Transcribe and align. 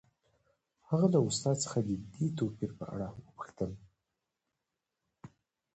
هغه 0.89 1.07
له 1.13 1.19
استاد 1.29 1.57
څخه 1.65 1.79
د 1.89 1.91
دې 2.13 2.25
توپیر 2.37 2.71
په 2.79 2.85
اړه 2.93 3.07
وپوښتل 3.11 3.71